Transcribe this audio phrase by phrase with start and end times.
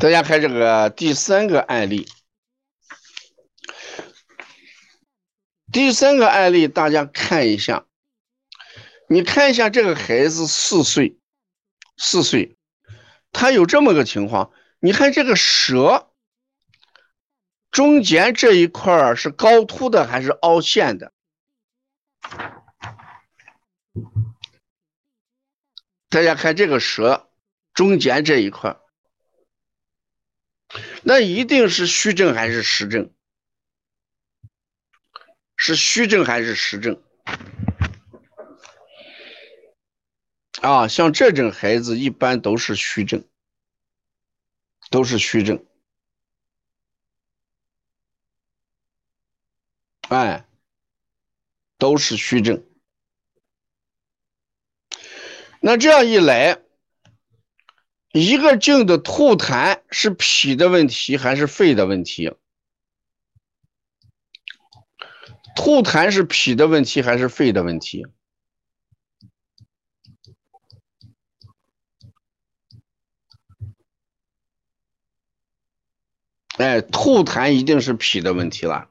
[0.00, 2.06] 大家看这个第三个案例，
[5.72, 7.84] 第三个案例大家看一下，
[9.08, 11.18] 你看一下这个孩子四岁，
[11.96, 12.56] 四岁，
[13.32, 16.12] 他有这么个情况，你看这个舌
[17.72, 21.12] 中间这一块是高凸的还是凹陷的？
[26.08, 27.28] 大家看这个舌
[27.74, 28.76] 中间这一块。
[31.02, 33.12] 那一定是虚症还是实症？
[35.56, 37.02] 是虚症还是实症？
[40.60, 43.24] 啊，像这种孩子一般都是虚症，
[44.90, 45.64] 都是虚症。
[50.08, 50.46] 哎，
[51.76, 52.64] 都是虚症。
[55.60, 56.62] 那这样一来。
[58.20, 62.34] 一个劲的吐痰是脾的问题还是肺的问题？
[65.54, 68.06] 吐痰是脾的问题还是肺的问题？
[76.56, 78.90] 哎，吐痰一定是脾的问题了。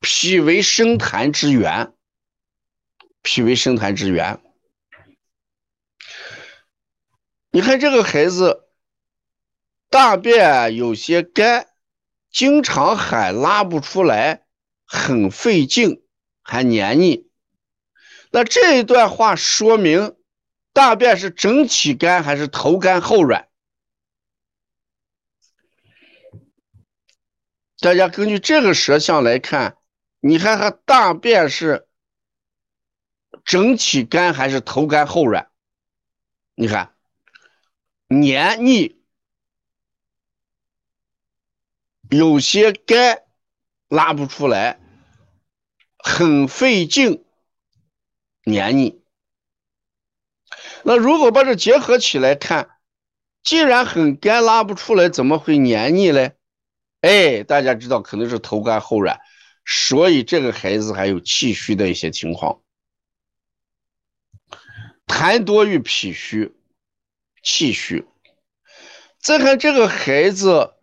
[0.00, 1.92] 脾为生痰之源，
[3.22, 4.40] 脾为生痰之源。
[7.56, 8.68] 你看这个孩子，
[9.88, 11.66] 大便有些干，
[12.30, 14.44] 经常喊拉不出来，
[14.84, 16.04] 很费劲，
[16.42, 17.30] 还黏腻。
[18.30, 20.18] 那这一段话说明，
[20.74, 23.48] 大便是整体干还是头干后软？
[27.80, 29.78] 大家根据这个舌象来看，
[30.20, 31.88] 你看看大便是
[33.46, 35.50] 整体干还是头干后软？
[36.54, 36.92] 你看。
[38.08, 38.96] 黏腻，
[42.08, 43.24] 有些干，
[43.88, 44.78] 拉不出来，
[45.98, 47.24] 很费劲，
[48.44, 49.02] 黏腻。
[50.84, 52.78] 那如果把这结合起来看，
[53.42, 56.36] 既然很干拉不出来，怎么会黏腻嘞？
[57.00, 59.20] 哎，大家知道可能是头干后软，
[59.64, 62.62] 所以这个孩子还有气虚的一些情况，
[65.06, 66.55] 痰多于脾虚。
[67.46, 68.04] 气虚，
[69.20, 70.74] 再看这个孩子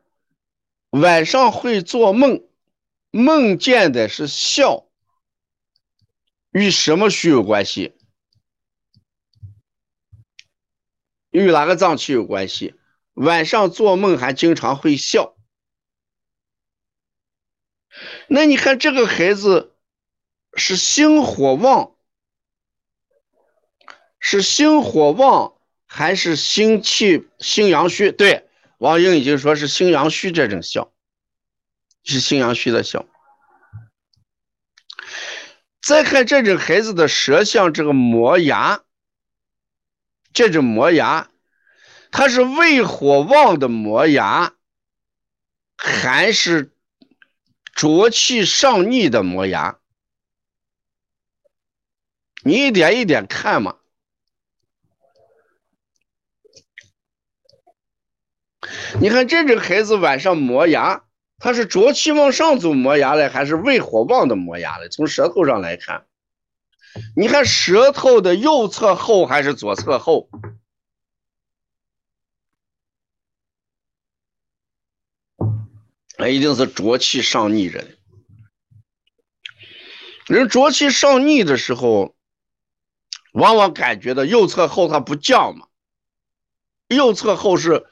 [0.91, 2.47] 晚上会做梦，
[3.11, 4.87] 梦见的是笑，
[6.51, 7.97] 与什么虚有关系？
[11.31, 12.75] 与哪个脏器有关系？
[13.11, 15.35] 晚上做梦还经常会笑，
[18.29, 19.75] 那你看这个孩子
[20.55, 21.97] 是心火旺，
[24.17, 25.52] 是心火旺。
[25.95, 28.49] 还是心气心阳虚，对，
[28.79, 30.91] 王英已经说是心阳虚这种笑，
[32.03, 33.05] 是心阳虚的笑。
[35.83, 38.81] 再看这种孩子的舌象，这个磨牙，
[40.33, 41.29] 这种磨牙，
[42.09, 44.55] 它是胃火旺的磨牙，
[45.77, 46.73] 还是
[47.71, 49.77] 浊气上逆的磨牙？
[52.41, 53.77] 你一点一点看嘛。
[58.99, 61.03] 你看这个孩子晚上磨牙，
[61.37, 64.87] 他是浊气往上走磨牙嘞，还是胃火旺的磨牙嘞？
[64.89, 66.05] 从舌头上来看，
[67.15, 70.29] 你看舌头的右侧厚还是左侧厚？
[76.17, 77.87] 那一定是浊气上逆着的。
[80.27, 82.15] 人浊气上逆的时候，
[83.33, 85.67] 往往感觉到右侧厚，它不降嘛？
[86.87, 87.87] 右侧厚是。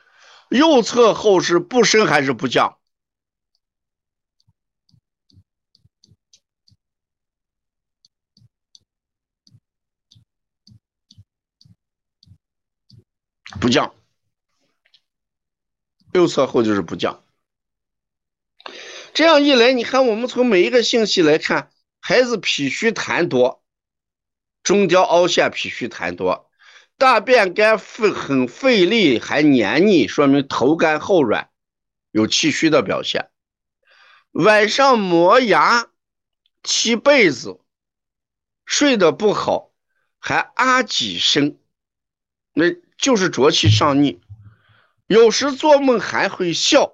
[0.52, 2.78] 右侧后是不升还是不降？
[13.62, 13.96] 不降。
[16.12, 17.24] 右侧后就是不降。
[19.14, 21.72] 这样一来，你看我们从每一个信息来看，
[22.02, 23.64] 孩子脾虚痰多，
[24.64, 26.51] 中焦凹陷，脾虚痰多。
[27.02, 31.50] 大便干费很费力，还黏腻，说明头干后软，
[32.12, 33.32] 有气虚的表现。
[34.30, 35.90] 晚上磨牙、
[36.62, 37.60] 踢被子，
[38.66, 39.72] 睡得不好，
[40.20, 41.58] 还啊几声，
[42.54, 42.66] 那
[43.00, 44.22] 就是浊气上逆。
[45.08, 46.94] 有时做梦还会笑，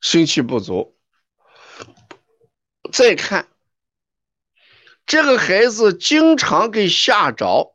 [0.00, 0.96] 心气不足。
[2.92, 3.48] 再看
[5.04, 7.74] 这个孩子，经常给吓着。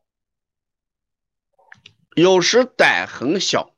[2.15, 3.75] 有时胆很小，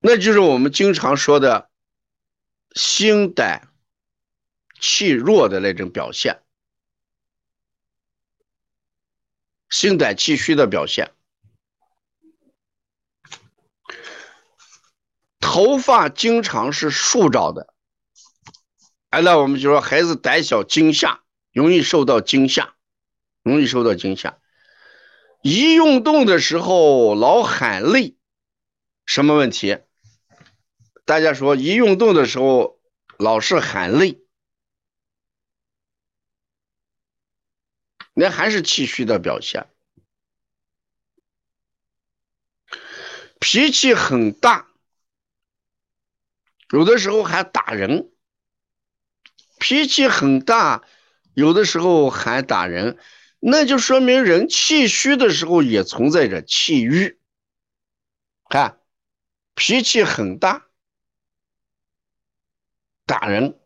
[0.00, 1.70] 那就是我们经常说的
[2.74, 3.72] 心胆
[4.80, 6.42] 气弱的那种表现，
[9.68, 11.12] 心胆气虚的表现。
[15.38, 17.74] 头发经常是竖着的，
[19.08, 22.74] 哎，那我们就说孩子胆小惊吓，容易受到惊吓，
[23.42, 24.38] 容易受到惊吓。
[25.42, 28.14] 一运动的时候老喊累，
[29.06, 29.78] 什么问题？
[31.06, 32.78] 大家说一运动的时候
[33.18, 34.20] 老是喊累，
[38.12, 39.66] 那还是气虚的表现。
[43.38, 44.68] 脾气很大，
[46.70, 48.12] 有的时候还打人。
[49.58, 50.84] 脾气很大，
[51.32, 52.98] 有的时候还打人。
[53.42, 57.18] 那就说明人气虚的时候也存在着气郁，
[58.50, 58.78] 看
[59.54, 60.66] 脾气很大，
[63.06, 63.58] 打人。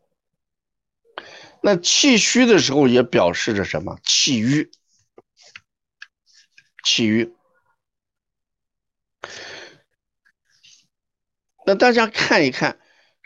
[1.61, 3.99] 那气虚的时候也表示着什么？
[4.03, 4.71] 气郁，
[6.83, 7.35] 气郁。
[11.65, 12.79] 那大家看一看，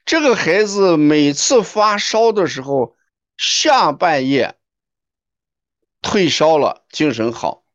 [0.05, 2.97] 这个孩子每次发烧的时候，
[3.37, 4.58] 下半夜。
[6.01, 7.65] 退烧了，精神好。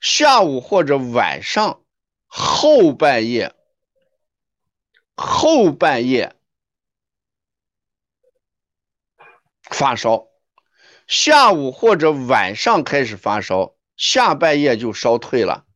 [0.00, 1.84] 下午或者晚上
[2.26, 3.54] 后半夜，
[5.14, 6.34] 后半夜
[9.62, 10.26] 发烧，
[11.06, 15.66] 下午或者晚上开始发烧，下半夜就烧退了。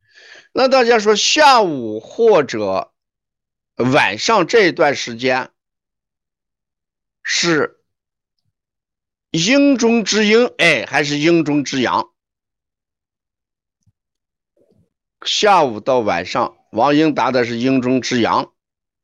[0.53, 2.93] 那大家说，下午或者
[3.75, 5.51] 晚上这一段时间
[7.21, 7.84] 是？
[9.35, 12.09] 阴中之阴，哎，还是阴中之阳。
[15.25, 18.53] 下午到晚上，王英答的是阴中之阳，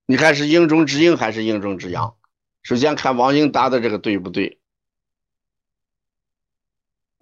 [0.05, 2.15] 你看是阴中之阴还是阴中之阳？
[2.63, 4.61] 首先看王英答的这个对不对？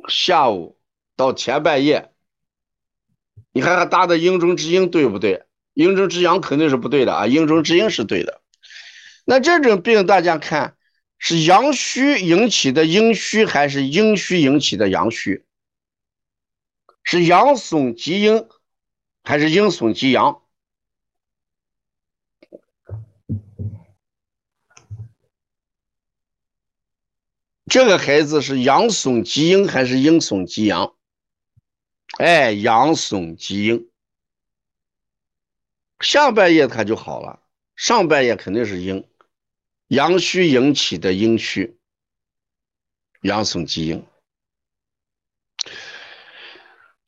[0.08, 0.80] 下午
[1.16, 2.14] 到前半夜，
[3.52, 5.48] 你看他答的阴中之阴对不对？
[5.74, 8.44] 阴中之阳肯定是不对的啊，阴中之阴是对的。
[9.26, 10.76] 那这种病大家看。
[11.19, 15.45] 是阳虚引起的阴虚，还是阴虚引起的阳虚？
[17.04, 18.48] 是阳损及阴，
[19.24, 20.42] 还是阴损及阳？
[27.65, 30.95] 这个孩子是阳损及阴，还是阴损及阳？
[32.18, 33.89] 哎，阳损及阴。
[36.00, 37.42] 下半夜他就好了，
[37.75, 39.09] 上半夜肯定是阴。
[39.89, 41.80] 阳虚引起的阴虚，
[43.21, 44.06] 阳损积阴。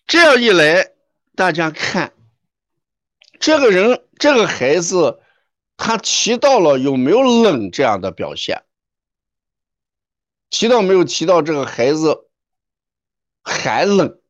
[0.08, 0.92] 这样一来，
[1.36, 2.14] 大家看，
[3.40, 5.22] 这个人，这个孩子，
[5.78, 8.66] 他提到了有没有冷这样的表现？
[10.50, 11.04] 提到没有？
[11.04, 12.30] 提到这个孩子
[13.44, 14.21] 寒冷。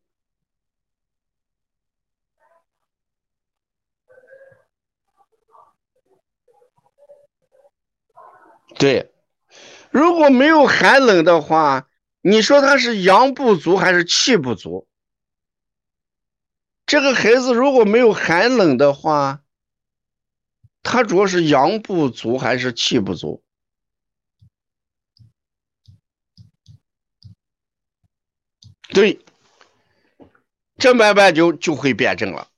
[8.82, 9.12] 对，
[9.92, 11.88] 如果没有寒冷的话，
[12.20, 14.88] 你说他是阳不足还是气不足？
[16.84, 19.44] 这个孩子如果没有寒冷的话，
[20.82, 23.44] 他主要是阳不足还是气不足？
[28.88, 29.20] 对，
[30.76, 32.48] 这慢慢就就会辩证了。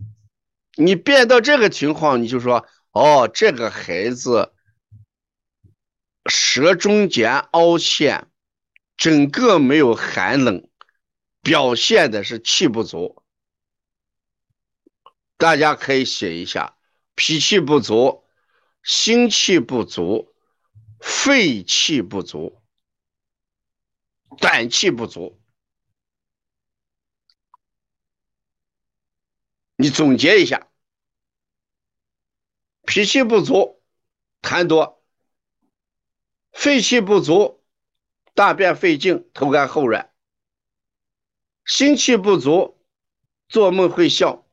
[0.77, 4.54] 你变到这个情况，你就说，哦，这个孩子。
[6.27, 8.31] 舌中间凹陷，
[8.97, 10.69] 整个没有寒冷，
[11.43, 13.23] 表现的是气不足。
[15.37, 16.79] 大家可以写一下：
[17.15, 18.25] 脾气不足，
[18.83, 20.35] 心气不足，
[21.01, 22.63] 肺气不足，
[24.39, 25.41] 胆气不足。
[29.77, 30.71] 你总结一下：
[32.87, 33.83] 脾气不足，
[34.41, 35.04] 痰多。
[36.55, 37.63] 肺气不足，
[38.33, 40.09] 大便费劲，头干后软；
[41.67, 42.79] 心气不足，
[43.49, 44.47] 做梦会笑；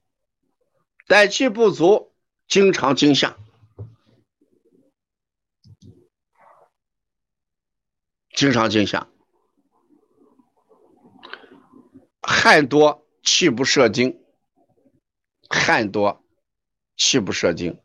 [1.08, 2.14] 胆气不足，
[2.48, 3.38] 经常惊吓；
[8.36, 9.08] 经常惊吓；
[12.22, 14.18] 汗多，气不摄精；
[15.50, 16.26] 汗多，
[16.98, 17.80] 气不摄精。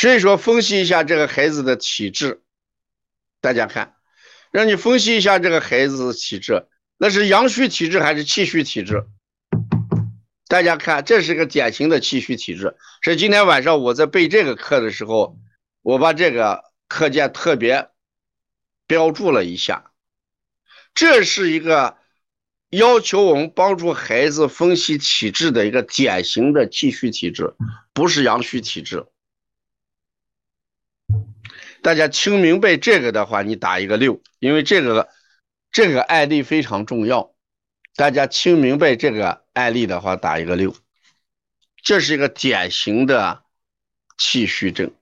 [0.00, 2.40] 所以说，分析一下这个孩子的体质，
[3.42, 3.96] 大家看，
[4.50, 6.66] 让你分析一下这个孩子的体质。
[6.96, 9.04] 那是阳虚体质还是气虚体质？
[10.48, 12.78] 大家看，这是个典型的气虚体质。
[13.02, 15.36] 是今天晚上我在备这个课的时候，
[15.82, 17.90] 我把这个课件特别
[18.86, 19.90] 标注了一下。
[20.94, 21.98] 这是一个
[22.70, 27.52] 要求我们帮助孩子分析体质的一个典型的气虚体质，
[27.92, 29.04] 不是阳虚体质。
[31.82, 35.08] 大家听明白这个的话，你打一个六，因为这个
[35.72, 37.34] 这个案例非常重要。
[37.96, 40.76] 大家听明白这个案例的话，打一个六。
[41.82, 43.42] 这是一个典型的
[44.18, 44.92] 气虚症，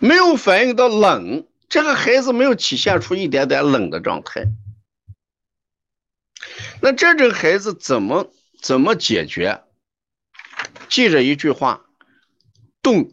[0.00, 4.46] 没有反应到冷，这个孩子没有体现出一点点冷的状态。
[6.80, 8.32] 那这种孩子怎么
[8.62, 9.62] 怎么解决？
[10.88, 11.84] 记着一句话：
[12.80, 13.12] 动。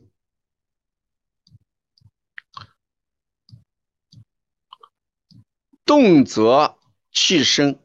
[5.94, 6.76] 动则
[7.12, 7.80] 气生，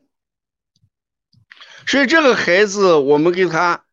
[1.87, 3.85] 所以这个孩子，我们给他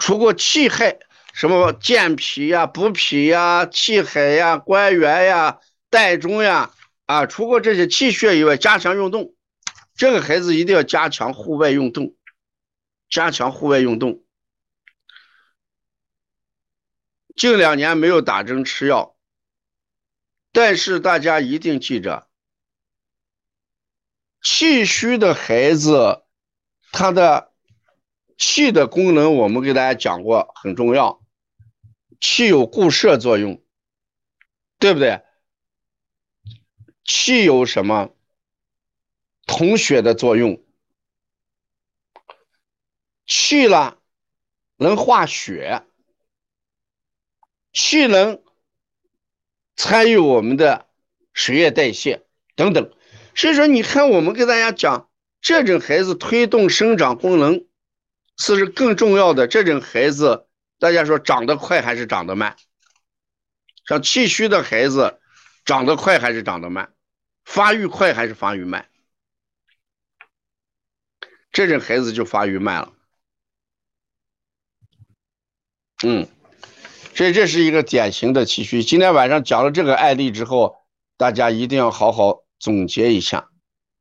[0.00, 0.98] 除过气海，
[1.32, 6.74] 什么健脾呀、补脾呀、气海呀、关元呀、带中呀，
[7.06, 9.32] 啊，除过这些气血以外，加强运动。
[9.94, 12.16] 这个孩子一定要加强户外运动，
[13.08, 14.24] 加强户外运动。
[17.36, 19.14] 近两年没有打针吃药，
[20.50, 22.27] 但是大家一定记着。
[24.42, 26.22] 气虚的孩子，
[26.92, 27.52] 他的
[28.36, 31.22] 气的功能，我们给大家讲过，很重要。
[32.20, 33.62] 气有固摄作用，
[34.78, 35.22] 对不对？
[37.04, 38.14] 气有什么
[39.46, 40.62] 统血的作用？
[43.26, 44.00] 气了
[44.76, 45.84] 能化血，
[47.72, 48.42] 气能
[49.76, 50.88] 参与我们的
[51.32, 52.26] 水液代谢
[52.56, 52.92] 等等。
[53.38, 55.08] 所以说，你看，我们给大家讲，
[55.40, 57.66] 这种孩子推动生长功能，
[58.36, 59.46] 是是更重要的。
[59.46, 60.48] 这种孩子，
[60.80, 62.56] 大家说长得快还是长得慢？
[63.86, 65.20] 像气虚的孩子，
[65.64, 66.92] 长得快还是长得慢？
[67.44, 68.88] 发育快还是发育慢？
[71.52, 72.92] 这种孩子就发育慢了。
[76.02, 76.26] 嗯，
[77.14, 78.82] 所以这是一个典型的气虚。
[78.82, 80.76] 今天晚上讲了这个案例之后，
[81.16, 82.42] 大家一定要好好。
[82.58, 83.50] 总结一下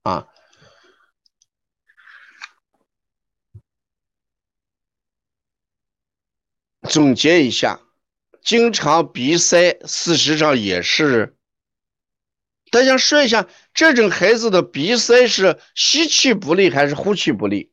[0.03, 0.27] 啊，
[6.89, 7.81] 总结一下，
[8.41, 11.35] 经常鼻塞，事实上也是。
[12.71, 17.71] 大家说一下，这种孩子的鼻塞是吸气不利还是呼气不利？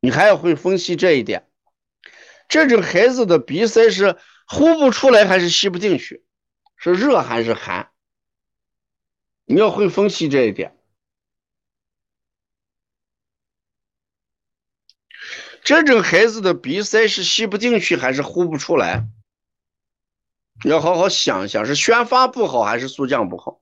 [0.00, 1.48] 你还要会分析这一点。
[2.48, 6.24] 这种孩子的鼻塞是呼不出来还是吸不进去？
[6.76, 7.91] 是热还是寒？
[9.44, 10.76] 你要会分析这一点，
[15.62, 19.06] 这种孩子的鼻塞是吸不进去还是呼不出来？
[20.64, 23.60] 你要好好想一想，是宣发不好还是速降不好？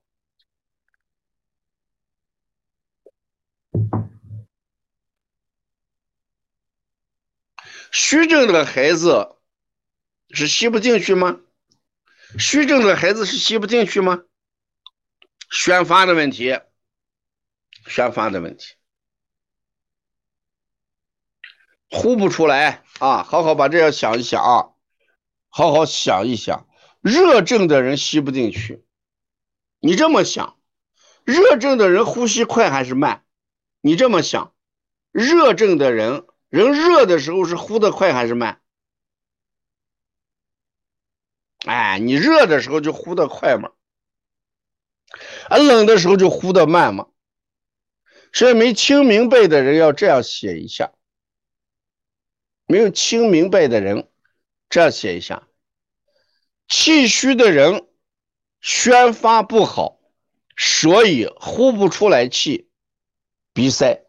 [7.90, 9.36] 虚症的孩子
[10.30, 11.40] 是吸不进去吗？
[12.38, 14.22] 虚症的孩子是吸不进去吗？
[15.50, 16.60] 宣发的问题，
[17.86, 18.76] 宣发的问题，
[21.90, 23.24] 呼不出来啊！
[23.24, 24.70] 好好把这个想一想啊，
[25.48, 26.68] 好好想一想，
[27.00, 28.84] 热症的人吸不进去，
[29.80, 30.56] 你这么想，
[31.24, 33.24] 热症的人呼吸快还是慢？
[33.80, 34.54] 你这么想，
[35.10, 38.62] 热症的人人热的时候是呼的快还是慢？
[41.66, 43.72] 哎，你热的时候就呼的快嘛。
[45.48, 47.08] 啊，冷的时候就呼的慢嘛，
[48.32, 50.92] 所以没听明白的人要这样写一下。
[52.66, 54.08] 没有听明白的人，
[54.68, 55.48] 这样写一下：
[56.68, 57.88] 气虚的人
[58.60, 59.98] 宣发不好，
[60.56, 62.68] 所以呼不出来气，
[63.52, 64.04] 鼻塞。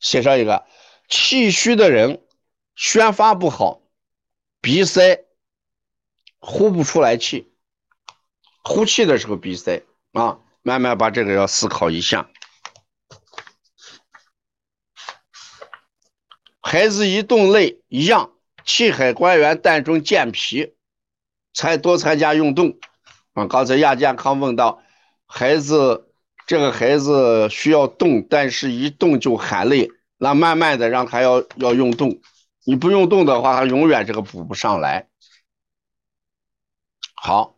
[0.00, 0.66] 写上一个：
[1.08, 2.26] 气虚的人
[2.74, 3.82] 宣发不好，
[4.60, 5.26] 鼻塞，
[6.40, 7.52] 呼不出来气，
[8.64, 10.38] 呼气的时候鼻塞啊。
[10.62, 12.28] 慢慢把这个要思考一下。
[16.60, 18.32] 孩子一动累一样，
[18.66, 20.74] 气海关元膻中健脾，
[21.54, 22.78] 才多参加运动。
[23.32, 24.82] 啊，刚才亚健康问到，
[25.24, 26.12] 孩子
[26.46, 32.20] 这个孩子需要动，但是一动就喊累，那慢慢的让他要要运动，
[32.64, 35.08] 你不运动的话，他永远这个补不上来。
[37.14, 37.56] 好。